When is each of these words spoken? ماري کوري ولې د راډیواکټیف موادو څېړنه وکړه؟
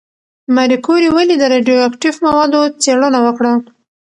ماري 0.55 0.77
کوري 0.85 1.09
ولې 1.15 1.35
د 1.37 1.43
راډیواکټیف 1.53 2.15
موادو 2.25 2.61
څېړنه 2.81 3.19
وکړه؟ 3.25 3.53